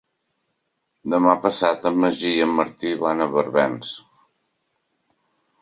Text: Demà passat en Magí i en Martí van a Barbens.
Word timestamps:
Demà 1.13 1.35
passat 1.43 1.85
en 1.91 2.01
Magí 2.05 2.31
i 2.37 2.41
en 2.47 2.55
Martí 2.63 2.95
van 3.05 3.21
a 3.27 3.31
Barbens. 3.37 3.93